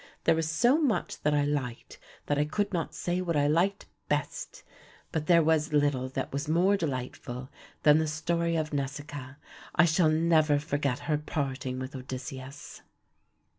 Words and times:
There 0.23 0.33
was 0.33 0.49
so 0.49 0.81
much 0.81 1.21
that 1.21 1.35
I 1.35 1.43
liked 1.45 1.99
that 2.25 2.39
I 2.39 2.45
could 2.45 2.73
not 2.73 2.95
say 2.95 3.21
what 3.21 3.35
I 3.37 3.45
liked 3.45 3.85
best, 4.09 4.63
but 5.11 5.27
there 5.27 5.43
was 5.43 5.73
little 5.73 6.09
that 6.09 6.33
was 6.33 6.47
more 6.49 6.75
delightful 6.75 7.51
than 7.83 7.99
the 7.99 8.07
story 8.07 8.55
of 8.55 8.73
Nausikaa. 8.73 9.35
I 9.75 9.85
shall 9.85 10.09
never 10.09 10.57
forget 10.57 11.01
her 11.01 11.19
parting 11.19 11.77
with 11.77 11.95
Odysseus. 11.95 12.81